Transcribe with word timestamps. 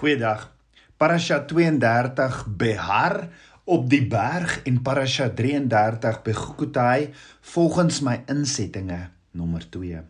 Goeiedag. 0.00 0.46
Parasha 0.96 1.42
32 1.44 2.46
Behar 2.56 3.28
op 3.68 3.82
die 3.92 4.06
berg 4.08 4.62
en 4.64 4.78
Parasha 4.80 5.26
33 5.28 6.22
Begukutai 6.24 7.10
volgens 7.50 7.98
my 8.00 8.14
insettinge 8.32 9.10
nommer 9.36 9.66
2. 9.68 10.00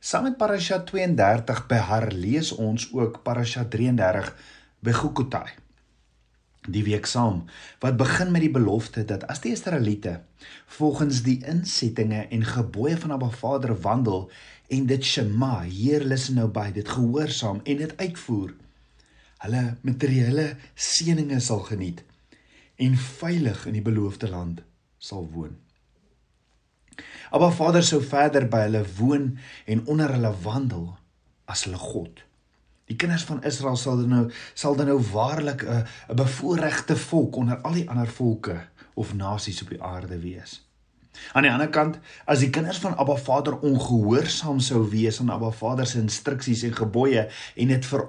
Saam 0.00 0.24
met 0.24 0.38
Parasha 0.40 0.80
32 0.88 1.66
Behar 1.68 2.08
lees 2.16 2.54
ons 2.56 2.88
ook 2.96 3.20
Parasha 3.28 3.66
33 3.68 4.32
Begukutai. 4.80 5.52
Die 6.64 6.86
week 6.88 7.04
saam 7.04 7.44
wat 7.84 8.00
begin 8.00 8.32
met 8.32 8.48
die 8.48 8.54
belofte 8.56 9.04
dat 9.04 9.28
as 9.28 9.44
die 9.44 9.52
Israeliete 9.52 10.22
volgens 10.80 11.20
die 11.28 11.42
insettinge 11.44 12.24
en 12.32 12.50
gebooie 12.56 12.96
van 13.04 13.18
Abba 13.20 13.28
Vader 13.28 13.76
wandel 13.84 14.30
en 14.72 14.88
dit 14.88 15.04
Shema, 15.04 15.58
Heer 15.68 16.08
luister 16.08 16.40
nou 16.40 16.48
by, 16.48 16.70
dit 16.72 16.88
gehoorsaam 16.88 17.60
en 17.68 17.84
dit 17.84 17.98
uitvoer, 18.00 18.54
hulle 19.44 19.76
materiële 19.86 20.48
seëninge 20.74 21.40
sal 21.44 21.62
geniet 21.68 22.02
en 22.80 22.96
veilig 22.98 23.66
in 23.68 23.76
die 23.78 23.84
beloofde 23.84 24.28
land 24.32 24.62
sal 24.98 25.28
woon. 25.30 25.54
Abba 27.34 27.50
Vader 27.50 27.84
sou 27.84 28.00
verder 28.02 28.46
by 28.50 28.66
hulle 28.66 28.84
woon 28.98 29.32
en 29.70 29.86
onder 29.90 30.12
hulle 30.14 30.32
wandel 30.44 30.86
as 31.50 31.64
hulle 31.66 31.80
God. 31.80 32.22
Die 32.88 32.96
kinders 33.00 33.24
van 33.24 33.42
Israel 33.48 33.78
sal 33.80 34.02
dan 34.02 34.12
nou 34.12 34.24
sal 34.52 34.76
dan 34.76 34.90
nou 34.92 35.00
waarlik 35.12 35.64
'n 35.64 35.84
'n 36.10 36.16
bevoorregte 36.16 36.96
volk 36.96 37.36
onder 37.36 37.58
al 37.62 37.72
die 37.72 37.88
ander 37.90 38.08
volke 38.08 38.66
of 38.94 39.14
nasies 39.14 39.62
op 39.62 39.68
die 39.68 39.82
aarde 39.82 40.18
wees. 40.18 40.60
Aan 41.32 41.46
die 41.46 41.50
ander 41.50 41.70
kant, 41.70 41.98
as 42.30 42.42
die 42.42 42.50
kinders 42.54 42.80
van 42.82 42.96
Abba 42.98 43.16
Vader 43.16 43.56
ongehoorsaam 43.66 44.60
sou 44.62 44.82
wees 44.90 45.20
aan 45.22 45.32
Abba 45.34 45.50
Vader 45.54 45.86
se 45.86 46.00
instruksies 46.02 46.64
en 46.66 46.74
gebooie 46.74 47.26
en 47.30 47.72
dit 47.74 47.88
vir 47.90 48.06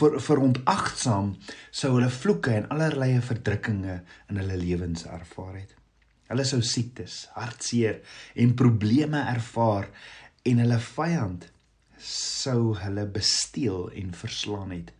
vir 0.00 0.18
verontagsaam, 0.26 1.34
sou 1.70 1.94
hulle 1.96 2.10
vloeke 2.10 2.54
en 2.54 2.68
allerlei 2.74 3.20
verdrukkinge 3.22 4.00
in 4.30 4.40
hulle 4.42 4.58
lewens 4.60 5.06
ervaar 5.06 5.54
het. 5.60 5.74
Hulle 6.28 6.44
sou 6.44 6.60
siektes, 6.60 7.28
hartseer 7.32 8.02
en 8.36 8.56
probleme 8.58 9.22
ervaar 9.32 9.88
en 10.44 10.60
hulle 10.62 10.80
vyand 10.90 11.48
sou 11.98 12.74
hulle 12.78 13.06
besteel 13.10 13.88
en 13.98 14.12
verslaan 14.14 14.74
het. 14.74 14.92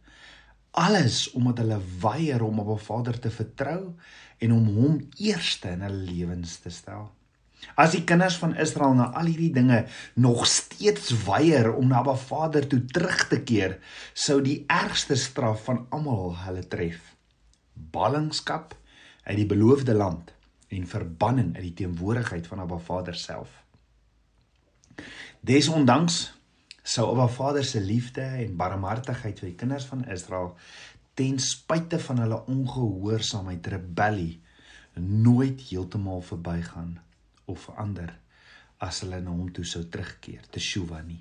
Alles 0.79 1.27
omdat 1.37 1.63
hulle 1.63 1.79
weier 2.01 2.43
om 2.43 2.59
op 2.63 2.75
'n 2.79 2.85
Vader 2.85 3.19
te 3.19 3.31
vertrou 3.31 3.95
en 4.39 4.53
om 4.53 4.67
hom 4.67 5.09
eerste 5.19 5.69
in 5.69 5.81
hulle 5.81 6.03
lewens 6.11 6.57
te 6.57 6.71
stel. 6.71 7.18
As 7.79 7.93
die 7.95 8.05
kinders 8.07 8.39
van 8.39 8.57
Israel 8.59 8.95
na 8.99 9.09
al 9.19 9.31
hierdie 9.31 9.53
dinge 9.55 9.85
nog 10.15 10.47
steeds 10.47 11.13
weier 11.27 11.71
om 11.75 11.91
na 11.91 12.01
Abba 12.03 12.17
Vader 12.19 12.67
toe 12.67 12.81
terug 12.91 13.27
te 13.31 13.41
keer, 13.43 13.79
sou 14.15 14.41
die 14.43 14.65
ergste 14.67 15.17
straf 15.19 15.65
van 15.69 15.85
almal 15.95 16.35
hulle 16.45 16.65
tref. 16.71 17.15
Ballingskap 17.75 18.75
uit 19.25 19.37
die 19.39 19.47
beloofde 19.47 19.95
land 19.95 20.35
en 20.75 20.91
verbanning 20.91 21.55
uit 21.57 21.69
die 21.71 21.77
teenwoordigheid 21.85 22.47
van 22.51 22.65
Abba 22.65 22.79
Vader 22.83 23.17
self. 23.17 23.51
Desondanks 25.47 26.19
sou 26.83 27.07
Abba 27.13 27.29
Vader 27.31 27.65
se 27.65 27.81
liefde 27.81 28.25
en 28.27 28.57
barmhartigheid 28.59 29.39
vir 29.39 29.53
die 29.53 29.59
kinders 29.61 29.87
van 29.91 30.07
Israel 30.11 30.55
ten 31.19 31.39
spyte 31.43 31.99
van 32.03 32.23
hulle 32.23 32.45
ongehoorsaamheid 32.51 33.67
rebellie 33.75 34.41
nooit 34.99 35.61
heeltemal 35.69 36.23
verbygaan 36.27 36.97
of 37.49 37.69
verander 37.69 38.15
as 38.85 39.03
hulle 39.03 39.21
na 39.21 39.35
hom 39.35 39.51
toe 39.53 39.67
sou 39.67 39.85
terugkeer, 39.91 40.45
teshuva 40.55 41.03
nie. 41.03 41.21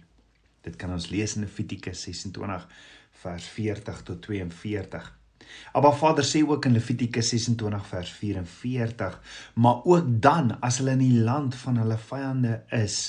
Dit 0.63 0.77
kan 0.77 0.91
ons 0.93 1.09
lees 1.09 1.37
in 1.37 1.45
Levitikus 1.45 2.03
26 2.05 2.67
vers 3.23 3.47
40 3.55 4.03
tot 4.05 4.21
42. 4.27 5.13
Abba 5.79 5.91
Vader 5.95 6.25
sê 6.27 6.43
ook 6.45 6.67
in 6.67 6.75
Levitikus 6.77 7.31
26 7.33 7.87
vers 7.91 8.11
44, 8.19 9.21
maar 9.55 9.85
ook 9.85 10.11
dan 10.21 10.57
as 10.61 10.81
hulle 10.81 10.97
in 10.97 11.05
die 11.05 11.23
land 11.23 11.55
van 11.63 11.79
hulle 11.81 11.97
vyande 11.97 12.59
is, 12.75 12.99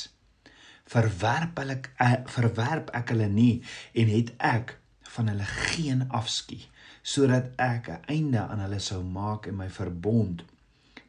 verwerp 0.88 1.58
hulle 1.60 1.78
uh, 2.00 2.12
verwerp 2.32 2.92
ek 2.96 3.12
hulle 3.12 3.28
nie 3.32 3.60
en 3.98 4.12
het 4.12 4.32
ek 4.44 4.76
van 5.14 5.30
hulle 5.32 5.48
geen 5.72 6.06
afskie 6.14 6.64
sodat 7.02 7.52
ek 7.60 7.88
'n 7.88 8.04
einde 8.14 8.40
aan 8.40 8.62
hulle 8.64 8.80
sou 8.80 9.02
maak 9.02 9.46
en 9.48 9.56
my 9.60 9.68
verbond 9.68 10.44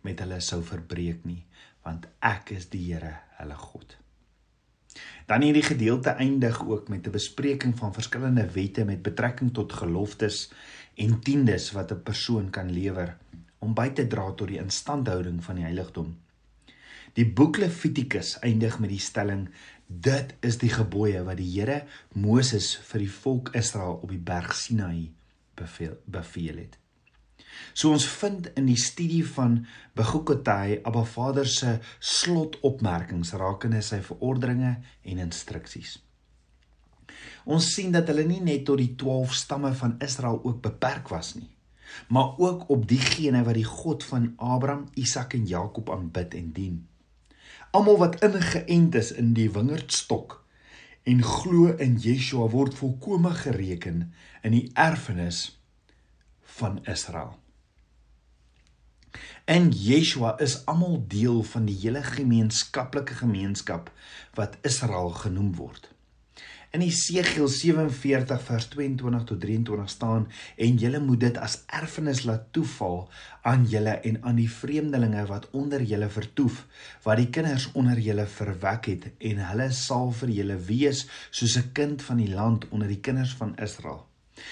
met 0.04 0.20
hulle 0.20 0.40
sou 0.42 0.62
verbreek 0.64 1.26
nie 1.26 1.44
want 1.84 2.08
ek 2.20 2.52
is 2.52 2.70
die 2.70 2.94
Here, 2.94 3.16
hulle 3.38 3.56
God. 3.56 3.98
Dan 5.30 5.44
hierdie 5.46 5.64
gedeelte 5.64 6.10
eindig 6.10 6.60
ook 6.66 6.90
met 6.90 7.08
'n 7.08 7.12
bespreking 7.12 7.78
van 7.78 7.94
verskillende 7.94 8.46
wette 8.52 8.86
met 8.86 9.02
betrekking 9.02 9.54
tot 9.54 9.74
geloftes 9.74 10.52
en 10.96 11.20
tiendes 11.20 11.72
wat 11.72 11.92
'n 11.92 12.04
persoon 12.04 12.50
kan 12.50 12.72
lewer 12.72 13.18
om 13.60 13.74
by 13.74 13.90
te 13.90 14.08
dra 14.08 14.32
tot 14.32 14.48
die 14.48 14.58
instandhouding 14.58 15.44
van 15.44 15.56
die 15.56 15.64
heiligdom. 15.64 16.18
Die 17.14 17.26
boek 17.26 17.58
Levitikus 17.58 18.40
eindig 18.40 18.80
met 18.80 18.90
die 18.90 19.00
stelling: 19.00 19.50
Dit 19.88 20.36
is 20.40 20.58
die 20.58 20.70
gebooie 20.70 21.24
wat 21.24 21.38
die 21.38 21.50
Here 21.60 21.86
Moses 22.14 22.76
vir 22.92 23.00
die 23.00 23.12
volk 23.12 23.50
Israel 23.58 24.00
op 24.04 24.10
die 24.10 24.22
berg 24.22 24.54
Sinai 24.56 25.14
beveel 25.56 25.98
beveel 26.06 26.58
het. 26.58 26.78
So 27.74 27.92
ons 27.96 28.08
vind 28.20 28.52
in 28.60 28.68
die 28.70 28.80
studie 28.80 29.24
van 29.26 29.62
Begukotai 29.98 30.82
Abba 30.84 31.04
Vader 31.04 31.48
se 31.48 31.78
slotopmerkings 32.00 33.34
rakende 33.40 33.82
sy 33.86 34.02
verordeninge 34.06 34.76
en 35.04 35.24
instruksies. 35.26 35.98
Ons 37.50 37.72
sien 37.74 37.92
dat 37.92 38.10
hulle 38.12 38.26
nie 38.28 38.42
net 38.44 38.66
tot 38.68 38.80
die 38.82 38.94
12 39.00 39.34
stamme 39.34 39.72
van 39.78 39.96
Israel 40.06 40.42
ook 40.44 40.62
beperk 40.66 41.10
was 41.10 41.34
nie, 41.36 41.50
maar 42.14 42.38
ook 42.38 42.70
op 42.70 42.86
diegene 42.88 43.42
wat 43.48 43.58
die 43.58 43.66
God 43.66 44.06
van 44.06 44.34
Abraham, 44.38 44.86
Isak 44.94 45.34
en 45.34 45.48
Jakob 45.50 45.90
aanbid 45.90 46.36
en 46.38 46.52
dien. 46.54 46.78
Almal 47.72 47.98
wat 48.02 48.22
ingeënt 48.26 48.96
is 48.96 49.12
in 49.12 49.34
die 49.38 49.50
wingerdstok 49.54 50.40
en 51.10 51.24
glo 51.26 51.74
in 51.82 51.98
Yeshua 52.02 52.50
word 52.54 52.78
volkome 52.78 53.32
gereken 53.34 54.10
in 54.46 54.54
die 54.54 54.68
erfenis 54.74 55.60
van 56.60 56.80
Israel. 56.86 57.38
In 59.46 59.72
Yeshua 59.72 60.36
is 60.40 60.66
almal 60.66 61.04
deel 61.08 61.44
van 61.44 61.66
die 61.66 61.78
hele 61.82 62.04
gemeenskaplike 62.04 63.14
gemeenskap 63.22 63.90
wat 64.38 64.58
Israel 64.62 65.10
genoem 65.10 65.56
word. 65.56 65.90
In 66.70 66.84
Jesegiel 66.86 67.48
47 67.50 68.42
vers 68.46 68.66
22 68.70 69.24
tot 69.26 69.40
23 69.42 69.90
staan 69.90 70.28
en 70.56 70.76
julle 70.78 71.00
moet 71.02 71.24
dit 71.24 71.38
as 71.42 71.56
erfenis 71.66 72.20
laat 72.30 72.44
toeval 72.54 73.08
aan 73.42 73.64
julle 73.72 73.96
en 74.06 74.20
aan 74.22 74.38
die 74.38 74.52
vreemdelinge 74.54 75.24
wat 75.32 75.48
onder 75.58 75.82
julle 75.82 76.12
vertoef 76.14 76.60
wat 77.08 77.18
die 77.18 77.32
kinders 77.34 77.66
onder 77.74 77.98
julle 77.98 78.28
verwek 78.30 78.92
het 78.92 79.08
en 79.32 79.42
hulle 79.48 79.68
sal 79.74 80.14
vir 80.20 80.36
julle 80.36 80.60
wees 80.68 81.08
soos 81.32 81.58
'n 81.58 81.72
kind 81.74 82.06
van 82.06 82.22
die 82.22 82.30
land 82.36 82.70
onder 82.70 82.88
die 82.88 83.02
kinders 83.02 83.34
van 83.34 83.58
Israel. 83.58 84.06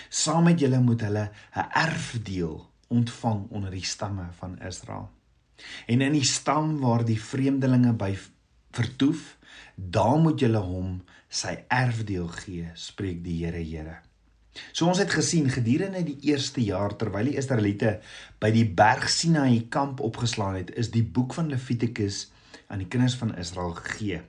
Saam 0.09 0.49
met 0.49 0.59
julle 0.59 0.79
moet 0.81 1.01
hulle 1.05 1.29
'n 1.53 1.69
erfdeel 1.85 2.65
ontvang 2.93 3.45
onder 3.49 3.71
die 3.71 3.85
stamme 3.85 4.27
van 4.39 4.57
Israel. 4.61 5.09
En 5.85 6.01
in 6.01 6.13
die 6.13 6.25
stam 6.25 6.77
waar 6.79 7.05
die 7.05 7.19
vreemdelinge 7.21 7.93
by 7.97 8.13
vertoef, 8.77 9.37
daar 9.75 10.19
moet 10.21 10.39
julle 10.39 10.61
hom 10.61 10.99
sy 11.27 11.55
erfdeel 11.67 12.27
gee, 12.43 12.69
spreek 12.75 13.23
die 13.25 13.39
Here 13.43 13.63
Here. 13.63 13.97
So 14.73 14.87
ons 14.89 15.01
het 15.01 15.11
gesien 15.13 15.49
gedurende 15.53 16.01
die 16.05 16.17
eerste 16.31 16.63
jaar 16.65 16.95
terwyl 16.97 17.29
die 17.29 17.37
Israeliete 17.37 17.99
by 18.41 18.49
die 18.53 18.65
berg 18.65 19.05
Sinai 19.13 19.67
kamp 19.73 20.01
opgeslaan 20.01 20.57
het, 20.57 20.71
is 20.73 20.89
die 20.93 21.03
boek 21.03 21.35
van 21.37 21.51
Levitikus 21.51 22.27
aan 22.67 22.81
die 22.81 22.89
kinders 22.89 23.17
van 23.19 23.35
Israel 23.37 23.75
gegee. 23.77 24.23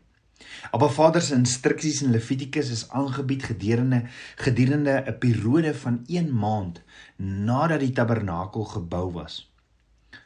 Abba 0.70 0.88
Vader 0.88 1.22
se 1.22 1.34
instruksies 1.34 2.02
in 2.02 2.10
Levitikus 2.10 2.70
is 2.70 2.84
aangebied 2.90 3.42
gedurende 3.42 4.02
gedurende 4.36 5.04
'n 5.06 5.18
periode 5.18 5.74
van 5.74 6.04
1 6.06 6.34
maand 6.34 6.82
nadat 7.16 7.80
die 7.80 7.92
tabernakel 7.92 8.64
gebou 8.64 9.12
was, 9.12 9.50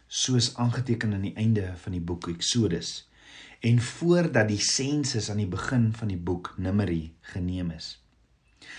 soos 0.07 0.57
aangeteken 0.57 1.15
aan 1.15 1.29
die 1.29 1.35
einde 1.35 1.73
van 1.77 1.93
die 1.93 2.01
boek 2.01 2.29
Eksodus 2.29 3.09
en 3.61 3.81
voordat 3.81 4.49
die 4.49 4.61
sensus 4.61 5.31
aan 5.31 5.37
die 5.37 5.47
begin 5.47 5.93
van 5.95 6.09
die 6.09 6.19
boek 6.19 6.55
Numeri 6.59 7.15
geneem 7.21 7.71
is. 7.71 8.02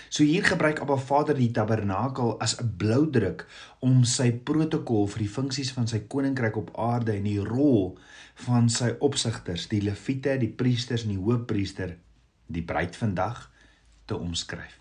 So 0.08 0.24
hier 0.24 0.44
gebruik 0.46 0.80
Abba 0.80 0.96
Vader 0.96 1.34
die 1.34 1.50
tabernakel 1.50 2.36
as 2.40 2.56
'n 2.60 2.74
bloudruk 2.76 3.46
om 3.80 4.04
sy 4.04 4.30
protokol 4.32 5.08
vir 5.08 5.18
die 5.18 5.34
funksies 5.36 5.72
van 5.72 5.86
sy 5.86 5.98
koninkryk 6.08 6.56
op 6.56 6.70
aarde 6.78 7.12
en 7.12 7.24
die 7.24 7.40
rol 7.40 7.98
van 8.46 8.68
sy 8.68 8.94
opsigters, 9.00 9.68
die 9.68 9.80
leviete, 9.80 10.38
die 10.38 10.52
priesters 10.52 11.02
en 11.04 11.10
die 11.10 11.24
hoofpriester, 11.24 11.96
die 12.46 12.62
bruid 12.62 12.96
vandag 12.96 13.50
te 14.06 14.16
omskryf. 14.16 14.80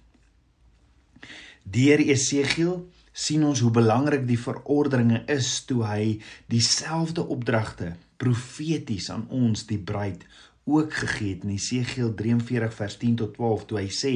Deur 1.63 1.99
Esegiel 1.99 2.89
sien 3.13 3.43
ons 3.43 3.59
hoe 3.59 3.71
belangrik 3.71 4.25
die 4.27 4.39
verordeninge 4.39 5.23
is 5.31 5.65
toe 5.69 5.83
hy 5.85 6.21
dieselfde 6.51 7.23
opdragte 7.23 7.93
profeties 8.17 9.09
aan 9.13 9.27
ons 9.29 9.67
die 9.69 9.79
bruid 9.79 10.25
ook 10.65 10.93
gegee 10.93 11.35
het 11.35 11.43
in 11.43 11.55
Esegiel 11.55 12.13
43 12.15 12.73
vers 12.73 12.97
10 12.97 13.15
tot 13.21 13.33
12 13.37 13.65
toe 13.69 13.79
hy 13.79 13.87
sê 13.91 14.13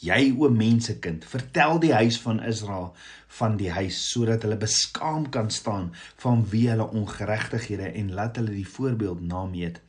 Jy 0.00 0.30
o 0.40 0.48
mensekind, 0.48 1.26
vertel 1.28 1.76
die 1.82 1.92
huis 1.92 2.16
van 2.22 2.38
Israel 2.48 2.94
van 3.36 3.58
die 3.60 3.68
huis 3.68 3.98
sodat 4.08 4.46
hulle 4.46 4.56
beskaam 4.56 5.26
kan 5.34 5.50
staan 5.52 5.90
van 6.22 6.46
wie 6.48 6.70
hulle 6.70 6.86
ongeregtighede 6.96 7.90
en 8.00 8.14
laat 8.16 8.40
hulle 8.40 8.54
die 8.54 8.68
voorbeeld 8.68 9.20
nameet. 9.20 9.82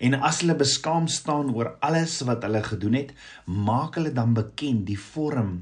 En 0.00 0.16
as 0.16 0.40
hulle 0.40 0.56
beskaam 0.62 1.10
staan 1.12 1.52
oor 1.52 1.74
alles 1.84 2.16
wat 2.24 2.48
hulle 2.48 2.64
gedoen 2.70 2.96
het, 3.02 3.12
maak 3.44 4.00
hulle 4.00 4.14
dan 4.16 4.32
bekend 4.38 4.86
die 4.88 4.98
vorm 4.98 5.52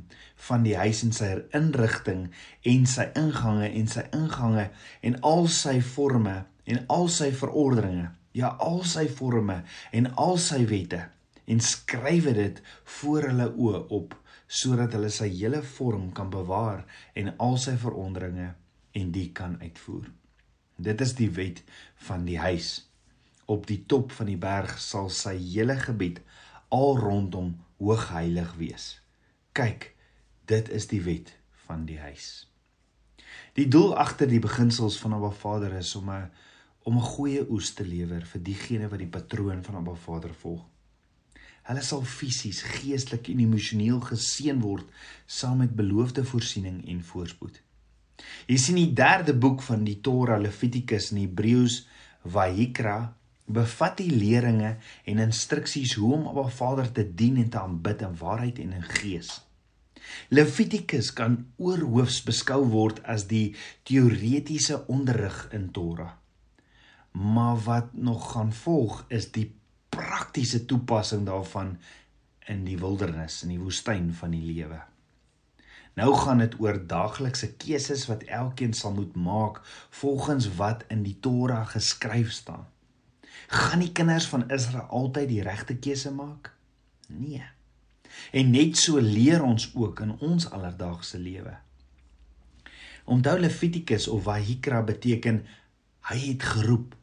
van 0.46 0.62
die 0.62 0.78
huis 0.78 1.02
en 1.02 1.12
sy 1.18 1.34
inrigting 1.58 2.28
en 2.62 2.86
sy 2.86 3.10
ingange 3.18 3.66
en 3.82 3.90
sy 3.98 4.06
ingange 4.14 4.70
en 5.02 5.20
al 5.34 5.50
sy 5.58 5.80
forme 5.82 6.44
en 6.70 6.84
al 6.86 7.10
sy 7.10 7.32
verordeninge, 7.34 8.12
ja 8.38 8.54
al 8.62 8.84
sy 8.86 9.08
forme 9.10 9.64
en 9.90 10.12
al 10.14 10.38
sy 10.38 10.62
wette 10.70 11.08
en 11.48 11.60
skryf 11.64 12.28
dit 12.36 12.62
voor 12.98 13.30
hulle 13.30 13.48
oë 13.56 13.82
op 13.98 14.16
sodat 14.60 14.94
hulle 14.96 15.10
sy 15.12 15.28
hele 15.32 15.60
vorm 15.76 16.08
kan 16.16 16.30
bewaar 16.32 16.84
en 17.20 17.34
al 17.44 17.56
sy 17.60 17.76
veronderinge 17.80 18.52
en 18.96 19.10
die 19.12 19.28
kan 19.36 19.58
uitvoer. 19.60 20.08
Dit 20.76 21.00
is 21.04 21.14
die 21.18 21.30
wet 21.36 21.62
van 22.08 22.24
die 22.28 22.38
huis. 22.38 22.88
Op 23.48 23.66
die 23.68 23.80
top 23.86 24.12
van 24.12 24.28
die 24.30 24.40
berg 24.40 24.76
sal 24.80 25.10
sy 25.12 25.36
hele 25.36 25.76
gebied 25.80 26.20
al 26.72 26.96
rondom 27.00 27.54
hoog 27.80 28.08
heilig 28.12 28.54
wees. 28.60 28.90
Kyk, 29.56 29.92
dit 30.48 30.68
is 30.68 30.88
die 30.92 31.02
wet 31.04 31.32
van 31.66 31.84
die 31.88 31.98
huis. 32.00 32.48
Die 33.56 33.68
doel 33.68 33.96
agter 33.96 34.28
die 34.30 34.40
beginsels 34.40 34.96
van 35.00 35.16
Abba 35.16 35.30
Vader 35.34 35.76
is 35.80 35.94
om 35.96 36.10
'n 36.10 36.30
om 36.88 36.96
'n 36.96 37.10
goeie 37.14 37.44
oes 37.50 37.74
te 37.74 37.84
lewer 37.84 38.24
vir 38.24 38.42
diegene 38.42 38.88
wat 38.88 38.98
die 38.98 39.14
patroon 39.16 39.64
van 39.64 39.76
Abba 39.76 39.94
Vader 39.94 40.34
volg. 40.34 40.64
Hulle 41.68 41.82
sal 41.84 42.04
fisies, 42.08 42.62
geestelik 42.64 43.28
en 43.28 43.42
emosioneel 43.44 44.00
geseën 44.00 44.60
word 44.62 44.88
saam 45.26 45.58
met 45.60 45.74
beloofde 45.76 46.24
voorsiening 46.24 46.80
en 46.88 47.02
voorspoed. 47.04 47.58
Jy 48.48 48.56
sien 48.56 48.78
die 48.80 48.94
derde 48.96 49.34
boek 49.36 49.60
van 49.66 49.84
die 49.84 49.98
Torah, 50.00 50.40
Levitikus 50.40 51.10
en 51.12 51.20
Hebreëus, 51.20 51.82
Vayikra, 52.24 53.12
bevat 53.48 54.00
die 54.00 54.10
leringe 54.12 54.76
en 55.08 55.20
instruksies 55.24 55.94
hoe 56.00 56.14
om 56.16 56.24
'n 56.28 56.50
Vader 56.60 56.88
te 56.92 57.04
dien 57.04 57.36
en 57.36 57.50
te 57.50 57.60
aanbid 57.60 58.02
in 58.02 58.16
waarheid 58.16 58.58
en 58.58 58.72
in 58.72 58.88
gees. 59.00 59.30
Levitikus 60.28 61.12
kan 61.12 61.46
oorhoofs 61.56 62.22
beskou 62.22 62.64
word 62.64 63.02
as 63.04 63.26
die 63.26 63.54
teoretiese 63.82 64.86
onderrig 64.86 65.48
in 65.52 65.70
Torah. 65.70 66.12
Maar 67.12 67.56
wat 67.64 67.92
nog 67.92 68.32
gaan 68.32 68.52
volg 68.52 69.04
is 69.08 69.30
die 69.32 69.57
praktiese 69.88 70.64
toepassing 70.64 71.26
daarvan 71.26 71.76
in 72.48 72.64
die 72.64 72.78
wildernis 72.80 73.42
in 73.44 73.52
die 73.54 73.60
woestyn 73.60 74.12
van 74.14 74.32
die 74.36 74.44
lewe. 74.44 74.80
Nou 75.98 76.12
gaan 76.14 76.38
dit 76.38 76.54
oor 76.62 76.78
daaglikse 76.86 77.50
keuses 77.58 78.06
wat 78.06 78.22
elkeen 78.22 78.72
sal 78.72 78.94
moet 78.94 79.14
maak 79.18 79.60
volgens 80.00 80.46
wat 80.60 80.84
in 80.94 81.02
die 81.02 81.16
Torah 81.20 81.66
geskryf 81.66 82.30
staan. 82.32 82.66
Gaan 83.48 83.82
die 83.82 83.92
kinders 83.92 84.28
van 84.30 84.46
Israel 84.50 84.86
altyd 84.94 85.28
die 85.28 85.42
regte 85.42 85.76
keuse 85.76 86.12
maak? 86.14 86.52
Nee. 87.08 87.42
En 88.32 88.50
net 88.50 88.76
so 88.76 89.00
leer 89.00 89.42
ons 89.42 89.70
ook 89.74 90.00
in 90.04 90.14
ons 90.20 90.50
alledaagse 90.50 91.18
lewe. 91.18 91.56
Onthou 93.08 93.38
Levitikus 93.40 94.08
of 94.08 94.22
Vayikra 94.28 94.82
beteken 94.84 95.42
hy 96.10 96.18
het 96.20 96.42
geroep 96.42 96.94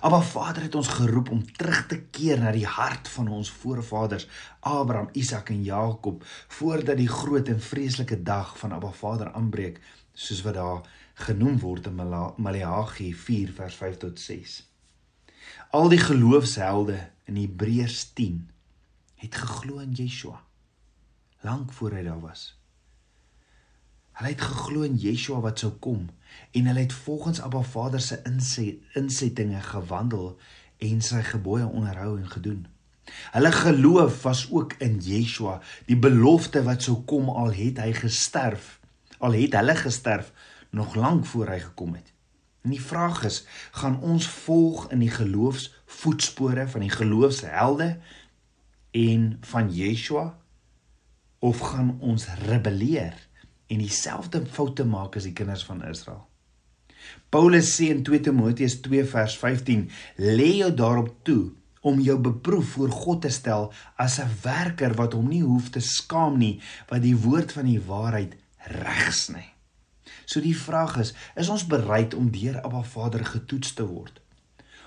Aba 0.00 0.20
Vader 0.20 0.62
het 0.62 0.74
ons 0.74 0.88
geroep 0.88 1.30
om 1.30 1.42
terug 1.52 1.86
te 1.86 1.98
keer 2.14 2.40
na 2.40 2.52
die 2.54 2.66
hart 2.66 3.08
van 3.08 3.28
ons 3.28 3.50
voorvaders 3.50 4.28
Abraham, 4.60 5.08
Isak 5.12 5.50
en 5.50 5.62
Jakob 5.62 6.24
voordat 6.58 6.96
die 6.96 7.08
groot 7.08 7.48
en 7.48 7.60
vreeslike 7.60 8.22
dag 8.22 8.54
van 8.58 8.72
Aba 8.72 8.92
Vader 8.92 9.32
aanbreek 9.32 9.80
soos 10.12 10.42
wat 10.46 10.54
daar 10.54 10.86
genoem 11.26 11.58
word 11.58 11.86
in 11.86 11.98
Maleagi 12.36 13.12
4 13.14 13.52
vers 13.52 13.74
5 13.74 13.96
tot 13.96 14.20
6. 14.20 14.60
Al 15.70 15.88
die 15.88 16.00
geloofshelde 16.00 16.98
in 17.24 17.36
Hebreërs 17.36 18.12
10 18.14 18.40
het 19.22 19.34
geglo 19.34 19.78
in 19.78 19.92
Yeshua 19.92 20.40
lank 21.42 21.72
voor 21.72 21.96
hy 21.98 22.02
daar 22.06 22.20
was. 22.20 22.61
Hulle 24.12 24.34
het 24.34 24.40
geglo 24.44 24.82
in 24.84 24.98
Yeshua 25.00 25.40
wat 25.40 25.62
sou 25.62 25.72
kom 25.80 26.10
en 26.52 26.66
hulle 26.68 26.84
het 26.84 26.92
volgens 26.92 27.40
Abba 27.40 27.62
Vader 27.62 28.00
se 28.00 28.18
insettinge 28.94 29.60
gewandel 29.60 30.36
en 30.78 31.00
sy 31.00 31.22
gebooie 31.24 31.66
onderhou 31.66 32.18
en 32.18 32.28
gedoen. 32.28 32.66
Hulle 33.32 33.52
geloof 33.52 34.22
was 34.22 34.46
ook 34.50 34.74
in 34.78 34.98
Yeshua, 35.00 35.60
die 35.86 35.96
belofte 35.96 36.62
wat 36.62 36.82
sou 36.82 37.02
kom 37.08 37.28
al 37.28 37.52
het 37.56 37.80
hy 37.82 37.92
gesterf. 37.96 38.78
Al 39.18 39.36
het 39.38 39.56
hulle 39.56 39.76
gesterf 39.76 40.32
nog 40.70 40.94
lank 40.94 41.26
voor 41.26 41.48
hy 41.54 41.58
gekom 41.64 41.94
het. 41.94 42.12
En 42.62 42.70
die 42.70 42.82
vraag 42.82 43.24
is, 43.24 43.42
gaan 43.72 44.00
ons 44.00 44.28
volg 44.28 44.90
in 44.94 45.02
die 45.02 45.10
geloofsvoetspore 45.10 46.68
van 46.68 46.84
die 46.84 46.92
geloofshelde 46.92 47.96
en 48.90 49.26
van 49.40 49.72
Yeshua 49.74 50.28
of 51.38 51.58
gaan 51.72 51.96
ons 52.00 52.28
rebelleer? 52.46 53.16
En 53.72 53.80
dieselfde 53.80 54.44
foute 54.46 54.84
maak 54.84 55.16
as 55.16 55.26
die 55.28 55.36
kinders 55.36 55.64
van 55.64 55.80
Israel. 55.88 56.26
Paulus 57.32 57.72
sê 57.74 57.88
in 57.92 58.02
2 58.04 58.20
Timoteus 58.28 58.78
2 58.84 59.04
vers 59.14 59.36
15: 59.40 59.88
"Lê 60.16 60.50
jou 60.60 60.70
daarop 60.74 61.10
toe 61.26 61.52
om 61.80 62.00
jou 62.00 62.18
beproef 62.18 62.76
voor 62.76 62.90
God 62.90 63.22
te 63.22 63.30
stel 63.30 63.72
as 63.96 64.18
'n 64.20 64.30
werker 64.42 64.94
wat 64.94 65.12
hom 65.12 65.28
nie 65.28 65.42
hoef 65.42 65.70
te 65.70 65.80
skaam 65.80 66.38
nie, 66.38 66.60
wat 66.88 67.02
die 67.02 67.16
woord 67.16 67.52
van 67.52 67.64
die 67.64 67.80
waarheid 67.80 68.36
regsny." 68.84 69.52
So 70.24 70.40
die 70.40 70.56
vraag 70.56 70.96
is, 70.96 71.14
is 71.36 71.48
ons 71.48 71.66
bereid 71.66 72.14
om 72.14 72.30
deur 72.30 72.60
Abba 72.60 72.82
Vader 72.82 73.24
getoets 73.24 73.74
te 73.74 73.86
word? 73.86 74.20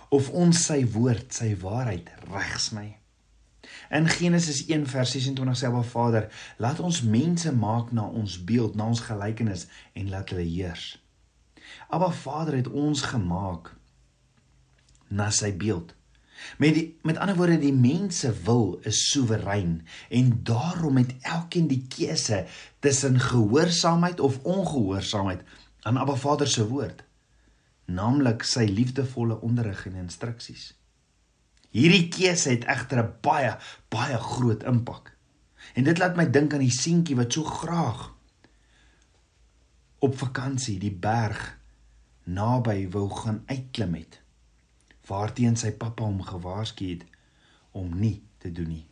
Of 0.10 0.30
ons 0.30 0.66
sy 0.66 0.86
woord, 0.86 1.34
sy 1.34 1.56
waarheid 1.60 2.10
regsny? 2.32 2.98
In 3.90 4.08
Genesis 4.10 4.66
1 4.68 4.88
vers 4.90 5.12
26 5.12 5.58
sê 5.60 5.70
Abba 5.70 5.84
Vader, 5.84 6.30
laat 6.58 6.80
ons 6.80 7.02
mense 7.02 7.52
maak 7.56 7.92
na 7.92 8.08
ons 8.08 8.38
beeld, 8.44 8.76
na 8.76 8.88
ons 8.90 9.04
gelykenis 9.08 9.68
en 9.94 10.10
laat 10.10 10.30
hulle 10.34 10.48
heers. 10.48 10.96
Abba 11.90 12.12
Vader 12.12 12.60
het 12.62 12.68
ons 12.68 13.02
gemaak 13.02 13.74
na 15.08 15.30
sy 15.32 15.54
beeld. 15.56 15.94
Met 16.60 16.76
die, 16.76 16.86
met 17.08 17.18
ander 17.18 17.36
woorde 17.36 17.58
die 17.62 17.74
mense 17.74 18.30
wil 18.46 18.76
is 18.84 19.06
soewerein 19.10 19.80
en 20.10 20.34
daarom 20.44 20.98
het 21.00 21.14
elkeen 21.22 21.70
die 21.72 21.86
keuse 21.90 22.44
tussen 22.84 23.20
gehoorsaamheid 23.20 24.20
of 24.20 24.42
ongehoorsaamheid 24.44 25.46
aan 25.82 25.98
Abba 25.98 26.16
Vader 26.16 26.48
se 26.48 26.68
woord, 26.68 27.04
naamlik 27.86 28.44
sy 28.44 28.66
liefdevolle 28.68 29.40
onderrig 29.42 29.86
en 29.86 30.02
instruksies. 30.06 30.74
Hierdie 31.76 32.08
keuse 32.08 32.54
het 32.54 32.64
egter 32.72 33.04
'n 33.04 33.14
baie 33.22 33.58
baie 33.90 34.18
groot 34.18 34.64
impak. 34.64 35.12
En 35.74 35.84
dit 35.84 35.98
laat 35.98 36.16
my 36.16 36.30
dink 36.30 36.54
aan 36.54 36.64
die 36.64 36.72
seentjie 36.72 37.16
wat 37.16 37.34
so 37.34 37.44
graag 37.44 38.14
op 40.00 40.18
vakansie 40.18 40.80
die 40.80 40.94
berg 40.94 41.58
naby 42.24 42.90
wou 42.90 43.10
gaan 43.10 43.44
uitklim 43.46 43.94
het. 43.94 44.22
Waarteen 45.08 45.56
sy 45.56 45.72
pappa 45.72 46.04
hom 46.04 46.22
gewaarsku 46.22 46.90
het 46.90 47.06
om 47.72 48.00
nie 48.00 48.24
te 48.38 48.52
doen 48.52 48.68
nie. 48.68 48.88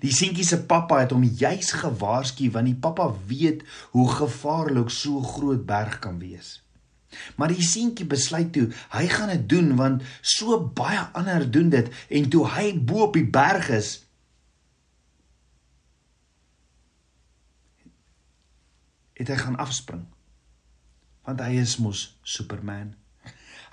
Die 0.00 0.12
seentjie 0.12 0.44
se 0.44 0.62
pappa 0.66 1.00
het 1.00 1.10
hom 1.10 1.24
juis 1.24 1.72
gewaarsku 1.72 2.50
want 2.50 2.66
die 2.66 2.78
pappa 2.78 3.10
weet 3.26 3.64
hoe 3.90 4.08
gevaarlik 4.10 4.90
so 4.90 5.20
groot 5.20 5.66
berg 5.66 5.98
kan 5.98 6.18
wees. 6.18 6.63
Maar 7.36 7.54
die 7.54 7.64
seentjie 7.64 8.06
besluit 8.08 8.52
toe, 8.54 8.68
hy 8.94 9.04
gaan 9.12 9.32
dit 9.34 9.46
doen 9.50 9.74
want 9.78 10.02
so 10.20 10.58
baie 10.76 11.02
ander 11.18 11.46
doen 11.50 11.70
dit 11.72 11.90
en 12.08 12.28
toe 12.30 12.46
hy 12.56 12.72
bo 12.78 13.08
op 13.08 13.18
die 13.18 13.26
berg 13.26 13.70
is 13.74 13.92
het 19.14 19.30
hy 19.30 19.38
gaan 19.38 19.60
afspring. 19.62 20.04
Want 21.24 21.40
hy 21.40 21.56
is 21.62 21.78
mos 21.80 22.08
Superman. 22.26 22.92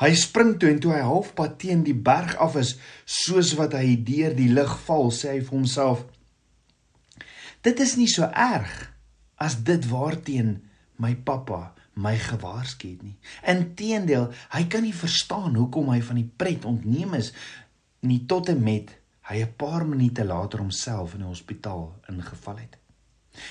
Hy 0.01 0.10
spring 0.17 0.55
toe 0.57 0.71
en 0.71 0.79
toe 0.81 0.95
hy 0.95 1.01
halfpad 1.05 1.60
teen 1.62 1.83
die 1.86 1.98
berg 1.98 2.33
af 2.41 2.55
is, 2.57 2.75
soos 3.05 3.53
wat 3.60 3.75
hy 3.77 4.00
deur 4.05 4.33
die 4.38 4.50
lug 4.50 4.74
val, 4.88 5.12
sê 5.13 5.36
hy 5.36 5.41
vir 5.43 5.53
homself: 5.53 6.05
Dit 7.62 7.81
is 7.83 7.93
nie 8.00 8.10
so 8.10 8.25
erg 8.25 8.71
as 9.41 9.60
dit 9.65 9.86
waarteen 9.89 10.55
my 11.01 11.13
pappa 11.25 11.75
my 11.93 12.15
gewaarsku 12.17 12.88
het 12.93 13.01
nie. 13.03 13.17
Inteendeel, 13.48 14.29
hy 14.55 14.63
kan 14.71 14.83
nie 14.83 14.95
verstaan 14.95 15.55
hoekom 15.55 15.91
hy 15.91 16.01
van 16.01 16.15
die 16.21 16.29
pret 16.38 16.65
ontneem 16.65 17.13
is 17.19 17.33
nie 18.07 18.24
tot 18.25 18.50
en 18.50 18.63
met 18.63 18.98
hy 19.29 19.41
'n 19.41 19.53
paar 19.57 19.86
minute 19.86 20.24
later 20.25 20.60
homself 20.60 21.13
in 21.13 21.21
'n 21.21 21.31
hospitaal 21.33 21.95
ingeval 22.10 22.57
het. 22.57 22.77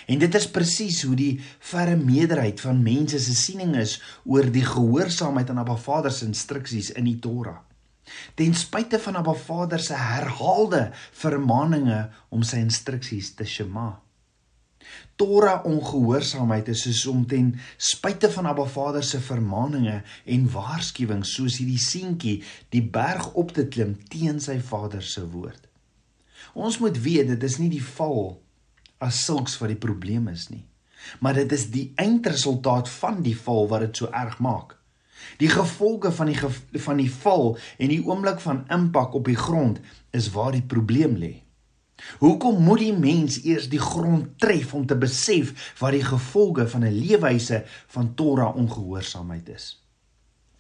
En 0.06 0.18
dit 0.18 0.34
is 0.34 0.50
presies 0.50 1.02
hoe 1.02 1.16
die 1.16 1.40
verre 1.58 1.96
meerderheid 1.96 2.60
van 2.60 2.82
mense 2.82 3.18
se 3.18 3.34
siening 3.34 3.76
is 3.76 4.00
oor 4.24 4.50
die 4.50 4.64
gehoorsaamheid 4.64 5.50
aan 5.50 5.58
Abba 5.58 5.76
Vader 5.76 6.12
se 6.12 6.26
instruksies 6.26 6.90
in 6.90 7.04
die 7.04 7.18
Torah. 7.18 7.58
Ten 8.34 8.54
spyte 8.54 8.98
van 8.98 9.16
Abba 9.16 9.34
Vader 9.34 9.78
se 9.78 9.94
herhaalde 9.94 10.90
vermaninge 11.12 12.10
om 12.28 12.42
sy 12.42 12.56
instruksies 12.56 13.34
te 13.34 13.44
shema. 13.44 14.00
Torah 15.20 15.64
ongehoorsaamheid 15.68 16.70
is 16.72 16.84
soos 16.86 17.02
om 17.12 17.26
ten 17.28 17.52
spyte 17.76 18.30
van 18.32 18.48
Abba 18.48 18.64
Vader 18.64 19.04
se 19.04 19.20
vermaaninge 19.20 19.98
en 20.24 20.46
waarskuwings 20.52 21.34
soos 21.36 21.58
hierdie 21.60 21.80
seentjie 21.82 22.38
die 22.72 22.82
berg 22.82 23.32
op 23.40 23.52
te 23.56 23.66
klim 23.68 23.96
teen 24.08 24.40
sy 24.40 24.58
vader 24.64 25.04
se 25.04 25.26
woord. 25.28 25.68
Ons 26.54 26.80
moet 26.80 26.96
weet 27.04 27.28
dit 27.34 27.46
is 27.46 27.58
nie 27.60 27.68
die 27.70 27.84
val 27.84 28.40
as 29.00 29.22
sulks 29.26 29.58
wat 29.60 29.72
die 29.72 29.80
probleem 29.80 30.28
is 30.32 30.48
nie, 30.50 30.64
maar 31.20 31.36
dit 31.36 31.52
is 31.52 31.68
die 31.72 31.90
eindresultaat 32.00 32.88
van 33.00 33.20
die 33.24 33.36
val 33.36 33.68
wat 33.68 33.86
dit 33.86 34.02
so 34.02 34.10
erg 34.12 34.38
maak. 34.40 34.76
Die 35.40 35.48
gevolge 35.52 36.12
van 36.16 36.32
die 36.32 36.80
van 36.80 37.00
die 37.00 37.10
val 37.12 37.58
en 37.78 37.92
die 37.92 38.00
oomblik 38.04 38.40
van 38.40 38.64
impak 38.72 39.14
op 39.14 39.28
die 39.28 39.36
grond 39.36 39.80
is 40.16 40.30
waar 40.32 40.52
die 40.56 40.64
probleem 40.64 41.16
lê. 41.20 41.34
Hoekom 42.18 42.62
moet 42.62 42.78
die 42.78 42.94
mens 42.96 43.42
eers 43.44 43.68
die 43.68 43.82
grond 43.82 44.38
tref 44.38 44.74
om 44.74 44.86
te 44.86 44.96
besef 44.96 45.74
wat 45.80 45.92
die 45.96 46.04
gevolge 46.04 46.68
van 46.68 46.84
'n 46.84 46.98
leefwyse 46.98 47.64
van 47.86 48.14
Torah 48.14 48.56
ongehoorsaamheid 48.56 49.48
is? 49.48 49.80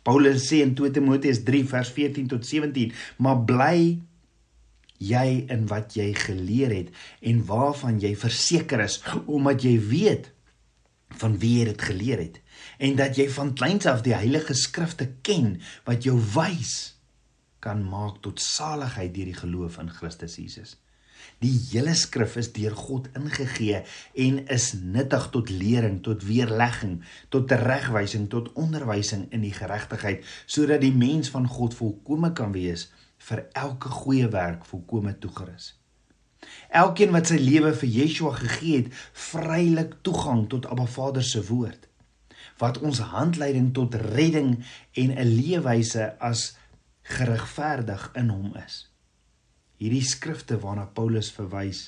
Paulus 0.02 0.46
sê 0.48 0.62
in 0.64 0.74
2 0.74 0.90
Timoteus 0.96 1.42
3 1.44 1.64
vers 1.68 1.90
14 1.92 2.26
tot 2.26 2.46
17: 2.46 2.92
"Maar 3.16 3.44
bly 3.44 4.00
jy 4.98 5.44
in 5.48 5.66
wat 5.66 5.94
jy 5.96 6.12
geleer 6.14 6.72
het 6.72 6.88
en 7.20 7.44
waarvan 7.44 8.00
jy 8.00 8.16
verseker 8.16 8.80
is, 8.80 9.00
omdat 9.26 9.62
jy 9.62 9.78
weet 9.80 10.30
van 11.20 11.38
wie 11.38 11.58
jy 11.58 11.64
dit 11.64 11.82
geleer 11.82 12.18
het 12.18 12.40
en 12.78 12.96
dat 12.96 13.16
jy 13.16 13.28
van 13.30 13.54
kleins 13.54 13.86
af 13.86 14.02
die 14.02 14.14
heilige 14.14 14.54
skrifte 14.54 15.08
ken 15.22 15.60
wat 15.84 16.04
jou 16.04 16.16
wys 16.34 16.96
kan 17.60 17.82
maak 17.84 18.22
tot 18.24 18.40
saligheid 18.40 19.14
deur 19.14 19.32
die 19.32 19.40
geloof 19.40 19.78
in 19.78 19.90
Christus 19.90 20.36
Jesus." 20.36 20.76
Die 21.40 21.54
hele 21.70 21.94
skrif 21.96 22.36
is 22.36 22.50
deur 22.52 22.74
God 22.76 23.08
ingegee 23.16 23.80
en 24.26 24.40
is 24.52 24.72
nuttig 24.76 25.30
tot 25.32 25.48
lering, 25.48 26.02
tot 26.04 26.24
weerlegging, 26.28 26.98
tot 27.32 27.48
teregwysing, 27.48 28.28
tot 28.28 28.52
onderwysing 28.60 29.26
in 29.32 29.46
die 29.46 29.54
geregtigheid, 29.56 30.26
sodat 30.44 30.84
die 30.84 30.92
mens 30.92 31.32
van 31.32 31.48
God 31.48 31.76
volkome 31.78 32.34
kan 32.36 32.52
wees 32.52 32.90
vir 33.30 33.46
elke 33.56 33.88
goeie 33.88 34.28
werk 34.32 34.66
volkome 34.68 35.16
toegerus. 35.18 35.74
Elkeen 36.68 37.12
wat 37.12 37.32
sy 37.32 37.40
lewe 37.40 37.72
vir 37.76 37.88
Yeshua 37.88 38.34
gegee 38.36 38.82
het, 38.82 38.92
vrylik 39.30 39.96
toegang 40.04 40.46
tot 40.52 40.68
Abba 40.68 40.88
Vader 40.88 41.24
se 41.24 41.42
woord 41.48 41.88
wat 42.60 42.76
ons 42.84 42.98
handleiding 43.14 43.70
tot 43.72 43.94
redding 43.94 44.50
en 44.92 45.10
'n 45.16 45.32
leefwyse 45.32 46.18
as 46.20 46.56
geregverdig 47.02 48.10
in 48.14 48.28
hom 48.28 48.52
is. 48.66 48.89
Hierdie 49.80 50.04
skrifte 50.04 50.58
waarna 50.60 50.84
Paulus 50.92 51.30
verwys 51.32 51.86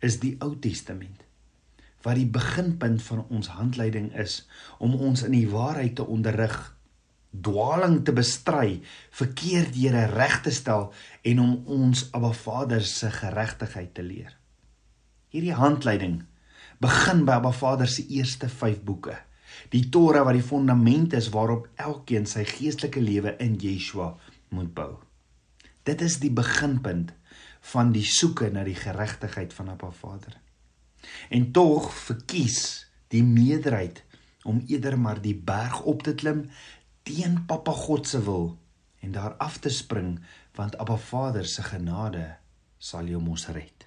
is 0.00 0.16
die 0.22 0.38
Ou 0.40 0.54
Testament 0.56 1.26
wat 2.02 2.18
die 2.18 2.26
beginpunt 2.26 3.02
van 3.06 3.20
ons 3.30 3.52
handleiding 3.54 4.08
is 4.18 4.40
om 4.82 4.96
ons 4.96 5.22
in 5.22 5.36
die 5.36 5.46
waarheid 5.46 5.94
te 6.00 6.06
onderrig, 6.10 6.56
dwaaling 7.30 8.00
te 8.02 8.14
bestry, 8.16 8.80
verkeerdhede 9.14 10.08
reg 10.10 10.40
te 10.42 10.50
stel 10.50 10.88
en 11.22 11.42
om 11.44 11.52
ons 11.76 12.08
Abba 12.10 12.32
Vader 12.34 12.82
se 12.82 13.12
geregtigheid 13.14 13.94
te 13.94 14.02
leer. 14.02 14.34
Hierdie 15.30 15.54
handleiding 15.54 16.18
begin 16.82 17.22
by 17.28 17.38
Abba 17.38 17.54
Vader 17.54 17.88
se 17.88 18.02
eerste 18.10 18.50
5 18.50 18.82
boeke. 18.82 19.14
Die 19.70 19.86
Torah 19.92 20.26
wat 20.26 20.36
die 20.36 20.44
fondament 20.44 21.14
is 21.14 21.30
waarop 21.30 21.70
elkeen 21.78 22.26
sy 22.26 22.42
geestelike 22.48 23.00
lewe 23.00 23.36
in 23.38 23.54
Yeshua 23.62 24.10
moet 24.50 24.74
bou. 24.74 24.96
Dit 25.82 26.00
is 26.00 26.18
die 26.22 26.30
beginpunt 26.30 27.12
van 27.72 27.92
die 27.94 28.04
soeke 28.06 28.50
na 28.54 28.62
die 28.66 28.78
geregtigheid 28.78 29.54
van 29.54 29.72
Appa 29.74 29.90
Vader. 29.90 30.38
En 31.30 31.50
tog 31.52 31.90
verkies 31.94 32.86
die 33.10 33.22
meerderheid 33.26 34.04
om 34.46 34.62
eerder 34.66 34.98
maar 34.98 35.20
die 35.22 35.34
berg 35.34 35.82
op 35.82 36.02
te 36.02 36.14
klim 36.14 36.48
teen 37.06 37.44
Papa 37.46 37.74
God 37.74 38.08
se 38.08 38.22
wil 38.22 38.52
en 39.02 39.12
daar 39.12 39.34
af 39.42 39.58
te 39.58 39.70
spring 39.70 40.20
want 40.54 40.78
Appa 40.78 40.96
Vader 40.96 41.46
se 41.46 41.62
genade 41.66 42.28
sal 42.78 43.10
jou 43.10 43.22
mos 43.22 43.48
red. 43.50 43.86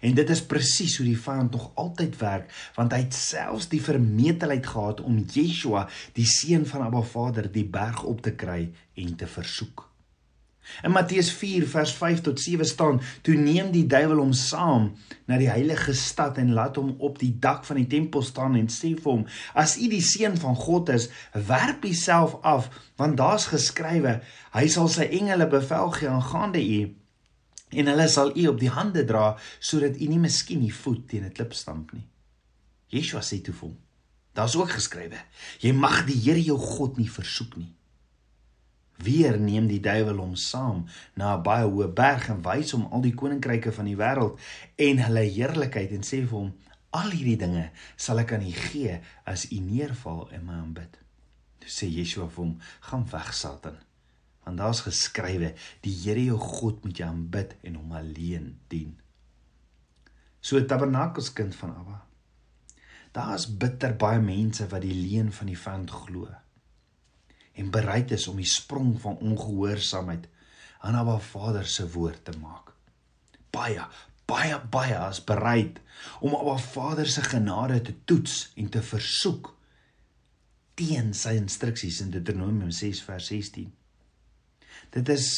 En 0.00 0.14
dit 0.14 0.30
is 0.30 0.44
presies 0.46 0.96
hoe 0.98 1.06
die 1.06 1.18
vyand 1.18 1.54
nog 1.54 1.70
altyd 1.74 2.18
werk 2.20 2.50
want 2.76 2.94
hy 2.94 3.04
het 3.06 3.16
selfs 3.16 3.70
die 3.72 3.82
vermetelheid 3.82 4.66
gehad 4.66 5.00
om 5.00 5.22
Yeshua 5.22 5.86
die 6.18 6.26
seun 6.28 6.66
van 6.68 6.86
Abba 6.86 7.02
Vader 7.02 7.50
die 7.52 7.66
berg 7.66 8.02
op 8.02 8.22
te 8.26 8.34
kry 8.38 8.68
en 8.94 9.14
te 9.16 9.26
versoek. 9.26 9.87
In 10.82 10.90
Matteus 10.90 11.30
4 11.32 11.66
vers 11.68 11.92
5 11.92 12.20
tot 12.20 12.40
7 12.40 12.66
staan: 12.66 13.00
"Toe 13.22 13.34
neem 13.34 13.70
die 13.70 13.86
duiwel 13.86 14.18
hom 14.18 14.32
saam 14.32 14.92
na 15.26 15.38
die 15.38 15.50
heilige 15.50 15.92
stad 15.94 16.38
en 16.38 16.52
laat 16.52 16.76
hom 16.76 16.94
op 16.98 17.18
die 17.18 17.38
dak 17.38 17.64
van 17.64 17.76
die 17.76 17.86
tempel 17.86 18.22
staan 18.22 18.54
en 18.54 18.68
sê 18.68 18.94
vir 18.94 19.12
hom: 19.12 19.26
As 19.54 19.76
u 19.78 19.88
die 19.88 20.02
seun 20.02 20.36
van 20.36 20.56
God 20.56 20.88
is, 20.88 21.08
werp 21.32 21.84
u 21.84 21.92
self 21.94 22.36
af, 22.42 22.70
want 22.96 23.16
daar's 23.16 23.46
geskrywe: 23.46 24.20
Hy 24.52 24.66
sal 24.68 24.88
sy 24.88 25.08
engele 25.20 25.46
bevel 25.46 25.90
gee 25.90 26.08
aangaande 26.08 26.62
u 26.62 26.94
en 27.68 27.86
hulle 27.86 28.08
sal 28.08 28.32
u 28.36 28.46
op 28.48 28.60
die 28.60 28.70
hande 28.72 29.04
dra 29.04 29.36
sodat 29.60 30.00
u 30.00 30.06
nie 30.08 30.18
miskien 30.18 30.60
die 30.60 30.74
voet 30.74 31.08
teen 31.08 31.24
'n 31.24 31.32
klip 31.32 31.52
stamp 31.52 31.92
nie." 31.92 32.06
Yeshua 32.88 33.20
sê 33.20 33.42
toe 33.42 33.54
vir 33.54 33.68
hom: 33.68 33.76
Daar's 34.32 34.56
ook 34.56 34.70
geskrywe: 34.70 35.18
Jy 35.58 35.72
mag 35.72 36.06
die 36.06 36.20
Here 36.22 36.42
jou 36.42 36.58
God 36.58 36.96
nie 36.96 37.10
versoek 37.10 37.56
nie. 37.56 37.77
Weer 38.98 39.36
neem 39.38 39.68
die 39.70 39.78
duiwel 39.78 40.18
hom 40.18 40.34
saam 40.34 40.78
na 41.14 41.36
'n 41.36 41.42
baie 41.46 41.66
hoë 41.70 41.86
berg 42.00 42.28
en 42.34 42.40
wys 42.42 42.72
hom 42.74 42.86
al 42.90 43.02
die 43.04 43.14
koninkryke 43.14 43.70
van 43.72 43.86
die 43.86 43.98
wêreld 44.00 44.40
en 44.86 45.02
hulle 45.04 45.22
heerlikheid 45.22 45.92
en 45.94 46.02
sê 46.08 46.18
vir 46.24 46.38
hom: 46.38 46.48
"Al 46.90 47.10
hierdie 47.10 47.36
dinge 47.38 47.70
sal 47.96 48.18
ek 48.18 48.32
aan 48.32 48.46
u 48.46 48.50
gee 48.52 49.00
as 49.24 49.44
u 49.52 49.58
neerval 49.60 50.30
en 50.30 50.44
my 50.46 50.56
aanbid." 50.62 50.98
Toe 51.60 51.70
sê 51.70 51.86
Yeshua 51.86 52.26
vir 52.26 52.44
hom: 52.44 52.58
"Gaan 52.80 53.06
weg, 53.12 53.34
Satan, 53.34 53.78
want 54.44 54.58
daar's 54.58 54.80
geskrywe: 54.80 55.54
Die 55.82 55.94
Here 56.02 56.24
jou 56.24 56.38
God 56.38 56.84
moet 56.84 56.98
jy 56.98 57.06
aanbid 57.06 57.54
en 57.62 57.74
hom 57.74 57.92
alleen 57.92 58.58
dien." 58.68 58.98
So 60.40 60.64
tabernakelskind 60.64 61.54
van 61.54 61.76
Abba. 61.76 62.06
Daar's 63.12 63.46
bitter 63.46 63.96
baie 63.96 64.20
mense 64.20 64.66
wat 64.68 64.82
die 64.82 64.94
leuen 64.94 65.32
van 65.32 65.46
die 65.46 65.58
vyand 65.58 65.90
glo 65.90 66.34
en 67.58 67.70
bereid 67.74 68.12
is 68.14 68.28
om 68.30 68.38
die 68.38 68.48
sprong 68.48 68.94
van 69.02 69.18
ongehoorsaamheid 69.18 70.28
aan 70.86 70.94
Abba 70.94 71.18
Vader 71.18 71.66
se 71.66 71.88
woord 71.90 72.24
te 72.24 72.34
maak. 72.38 72.72
Baie, 73.54 73.84
baie, 74.30 74.58
baie 74.70 74.98
is 75.08 75.20
bereid 75.24 75.80
om 76.20 76.36
Abba 76.38 76.56
Vader 76.62 77.10
se 77.10 77.24
genade 77.26 77.80
te 77.82 77.94
toets 78.04 78.52
en 78.56 78.70
te 78.70 78.82
versoek 78.82 79.52
teen 80.78 81.10
sy 81.16 81.34
instruksies 81.40 82.02
in 82.04 82.12
Deuteronomium 82.14 82.70
6 82.70 83.02
vers 83.08 83.30
16. 83.32 83.72
Dit 84.94 85.10
is 85.10 85.28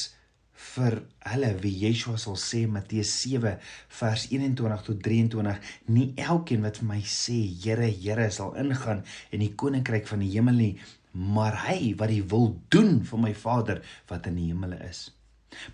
vir 0.61 0.99
hulle 1.31 1.55
wie 1.63 1.73
Yeshua 1.87 2.19
sal 2.21 2.37
sê 2.37 2.67
Matteus 2.69 3.15
7 3.23 3.55
vers 4.01 4.27
21 4.29 4.83
tot 4.85 4.99
23 5.07 5.71
nie 5.97 6.11
elkeen 6.21 6.67
wat 6.67 6.83
vir 6.83 6.91
my 6.91 7.01
sê 7.09 7.39
Here 7.65 7.89
Here 7.89 8.29
sal 8.35 8.53
ingaan 8.61 9.01
in 9.33 9.41
die 9.41 9.55
koninkryk 9.63 10.11
van 10.11 10.21
die 10.21 10.35
hemel 10.35 10.61
nie 10.61 10.75
maar 11.11 11.57
hy 11.67 11.95
wat 11.99 12.13
die 12.13 12.23
wil 12.23 12.53
doen 12.69 13.01
vir 13.07 13.23
my 13.23 13.33
Vader 13.35 13.81
wat 14.11 14.29
in 14.31 14.39
die 14.39 14.51
hemele 14.51 14.79
is. 14.89 15.09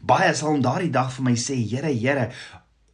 Baie 0.01 0.33
sal 0.35 0.57
in 0.57 0.65
daardie 0.65 0.93
dag 0.93 1.11
vir 1.13 1.27
my 1.29 1.35
sê, 1.37 1.57
Here, 1.61 1.93
Here, 1.93 2.31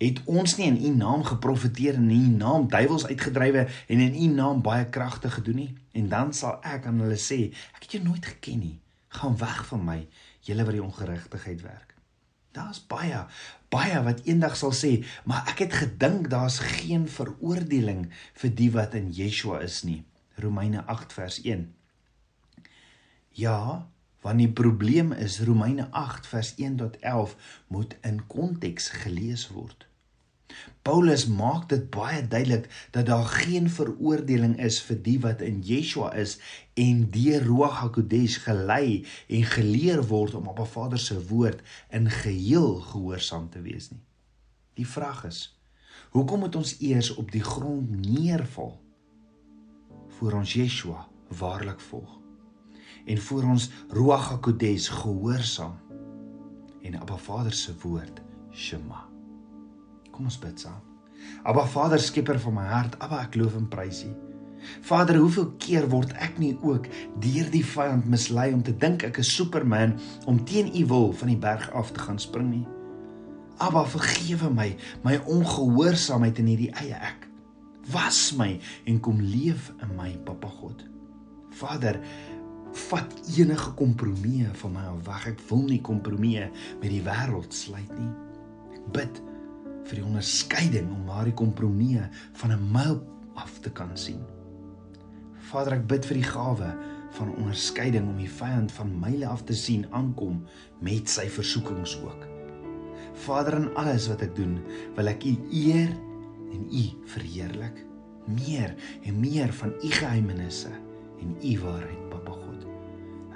het 0.03 0.19
ons 0.27 0.57
nie 0.59 0.67
in 0.67 0.81
U 0.83 0.91
naam 0.99 1.23
geprofeteer 1.27 1.95
en 2.01 2.11
in 2.11 2.33
U 2.33 2.37
naam 2.43 2.67
duiwels 2.71 3.07
uitgedrywe 3.07 3.67
en 3.87 4.03
in 4.03 4.17
U 4.19 4.29
naam 4.35 4.63
baie 4.63 4.89
kragte 4.91 5.31
gedoen 5.31 5.61
nie? 5.63 5.71
En 5.93 6.09
dan 6.11 6.33
sal 6.35 6.59
ek 6.67 6.89
aan 6.91 7.01
hulle 7.05 7.19
sê, 7.21 7.53
ek 7.77 7.87
het 7.87 7.99
jou 7.99 8.03
nooit 8.05 8.27
geken 8.35 8.65
nie. 8.65 8.77
Gaan 9.15 9.37
weg 9.39 9.65
van 9.69 9.85
my, 9.87 9.99
julle 10.43 10.67
wat 10.67 10.79
die 10.79 10.83
ongeregtigheid 10.83 11.63
werk. 11.63 11.93
Daar's 12.53 12.83
baie, 12.85 13.23
baie 13.73 14.01
wat 14.05 14.27
eendag 14.29 14.59
sal 14.61 14.75
sê, 14.77 14.99
maar 15.25 15.47
ek 15.53 15.63
het 15.65 15.77
gedink 15.85 16.29
daar's 16.33 16.59
geen 16.61 17.07
veroordeling 17.09 18.09
vir 18.43 18.57
die 18.59 18.69
wat 18.75 18.97
in 18.99 19.13
Yeshua 19.17 19.63
is 19.65 19.83
nie. 19.89 20.03
Romeine 20.43 20.83
8 20.91 21.15
vers 21.17 21.39
1. 21.45 21.71
Ja, 23.33 23.89
want 24.21 24.39
die 24.39 24.53
probleem 24.53 25.13
is 25.13 25.41
Romeine 25.41 25.89
8 25.91 26.27
vers 26.27 26.55
1 26.57 26.77
tot 26.77 26.99
11 27.01 27.37
moet 27.67 27.97
in 28.01 28.27
konteks 28.27 28.89
gelees 28.89 29.49
word. 29.49 29.87
Paulus 30.83 31.25
maak 31.27 31.69
dit 31.71 31.89
baie 31.95 32.21
duidelik 32.29 32.69
dat 32.91 33.07
daar 33.07 33.25
geen 33.25 33.71
veroordeling 33.71 34.59
is 34.61 34.83
vir 34.85 35.01
die 35.03 35.17
wat 35.25 35.41
in 35.41 35.63
Yeshua 35.65 36.13
is 36.13 36.37
en 36.75 37.07
deur 37.15 37.47
Ruach 37.47 37.81
HaKodesh 37.81 38.37
gelei 38.45 39.07
en 39.29 39.49
geleer 39.55 40.05
word 40.13 40.35
om 40.35 40.53
op 40.53 40.61
'n 40.61 40.73
Vader 40.77 40.99
se 40.99 41.19
woord 41.29 41.63
in 41.91 42.11
geheel 42.11 42.81
gehoorsaam 42.93 43.51
te 43.51 43.61
wees 43.61 43.91
nie. 43.91 44.05
Die 44.75 44.87
vraag 44.87 45.25
is: 45.25 45.59
Hoekom 46.11 46.39
moet 46.39 46.57
ons 46.57 46.77
eers 46.81 47.15
op 47.15 47.31
die 47.31 47.45
grond 47.45 47.91
neerval 48.07 48.81
voor 50.09 50.33
ons 50.33 50.53
Yeshua 50.53 51.09
waarlik 51.29 51.81
volg? 51.81 52.22
En 53.05 53.19
voor 53.19 53.49
ons 53.55 53.71
Ruach 53.89 54.29
HaKodes 54.29 54.89
gehoorsaam 54.89 55.79
en 56.83 57.01
Abba 57.01 57.17
Vader 57.17 57.53
se 57.53 57.75
woord 57.83 58.23
Shema. 58.53 59.07
Kom 60.11 60.27
ons 60.29 60.39
bid 60.39 60.61
saam. 60.61 60.83
Abba 61.47 61.65
Vader, 61.67 62.01
skepper 62.03 62.39
van 62.41 62.55
my 62.59 62.67
hart, 62.67 62.99
Abba, 63.03 63.23
ek 63.27 63.39
loof 63.39 63.57
en 63.59 63.69
prys 63.71 64.03
U. 64.07 64.13
Vader, 64.87 65.19
hoeveel 65.19 65.49
keer 65.63 65.89
word 65.91 66.13
ek 66.23 66.37
nie 66.39 66.53
ook 66.63 66.87
deur 67.23 67.49
die 67.51 67.65
vyand 67.67 68.07
mislei 68.11 68.53
om 68.55 68.63
te 68.63 68.75
dink 68.79 69.03
ek 69.07 69.19
is 69.23 69.33
Superman 69.35 69.97
om 70.31 70.39
teen 70.47 70.71
U 70.83 70.85
wil 70.93 71.11
van 71.19 71.33
die 71.33 71.41
berg 71.41 71.67
af 71.79 71.91
te 71.95 72.05
gaan 72.05 72.21
spring 72.23 72.51
nie? 72.53 72.67
Abba, 73.63 73.85
vergewe 73.91 74.51
my 74.55 74.71
my 75.07 75.19
ongehoorsaamheid 75.31 76.39
in 76.43 76.51
hierdie 76.53 76.73
eie 76.83 76.99
ek. 76.99 77.29
Was 77.91 78.31
my 78.39 78.55
en 78.87 79.03
kom 79.03 79.19
leef 79.23 79.73
in 79.83 79.97
my, 79.99 80.13
Papa 80.27 80.51
God. 80.61 80.87
Vader, 81.59 81.99
vat 82.73 83.15
enige 83.37 83.73
kompromie 83.77 84.47
van 84.61 84.73
my 84.73 84.85
af 84.93 85.03
weg. 85.07 85.27
Ek 85.35 85.43
wil 85.51 85.65
nie 85.69 85.81
kompromie 85.85 86.47
met 86.81 86.89
die 86.91 87.03
wêreld 87.05 87.53
sluit 87.55 87.91
nie. 87.99 88.11
Ek 88.77 88.87
bid 88.97 89.21
vir 89.89 89.99
die 89.99 90.07
onderskeiding 90.07 90.89
om 90.95 91.07
daardie 91.11 91.37
kompromie 91.37 92.01
van 92.41 92.53
'n 92.53 92.73
myl 92.73 93.03
af 93.35 93.59
te 93.61 93.71
kan 93.71 93.97
sien. 93.97 94.23
Vader, 95.51 95.75
ek 95.75 95.87
bid 95.87 96.05
vir 96.05 96.17
die 96.17 96.31
gawe 96.31 96.75
van 97.11 97.35
onderskeiding 97.37 98.09
om 98.09 98.17
die 98.17 98.31
vyand 98.31 98.73
van 98.73 99.01
myle 99.01 99.27
af 99.27 99.45
te 99.45 99.55
sien 99.55 99.87
aankom 99.91 100.45
met 100.81 101.09
sy 101.09 101.29
versoekings 101.29 101.99
ook. 102.01 102.27
Vader, 103.15 103.55
in 103.57 103.75
alles 103.77 104.09
wat 104.09 104.23
ek 104.23 104.37
doen, 104.37 104.61
wil 104.97 105.07
ek 105.07 105.25
U 105.25 105.37
eer 105.51 105.93
en 106.53 106.69
U 106.73 106.85
verheerlik. 107.05 107.85
Meer 108.27 108.75
en 109.03 109.21
meer 109.21 109.53
van 109.53 109.75
U 109.83 109.91
geheimenisse 109.91 110.71
en 111.23 111.39
U 111.41 111.55
waarheid, 111.63 112.05
Papa 112.11 112.37
God. 112.37 112.67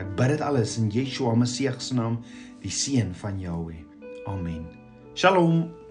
Ek 0.02 0.12
bid 0.18 0.34
dit 0.34 0.44
alles 0.44 0.76
in 0.82 0.90
Yeshua 0.92 1.34
Messie 1.38 1.70
se 1.78 1.96
naam, 1.96 2.20
die 2.62 2.72
seun 2.72 3.14
van 3.22 3.40
Jahweh. 3.40 3.82
Amen. 4.26 4.66
Shalom. 5.14 5.85